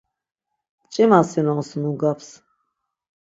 [0.83, 2.29] Mç̌imasinons nungaps.